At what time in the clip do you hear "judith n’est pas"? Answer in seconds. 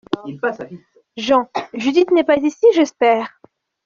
1.75-2.37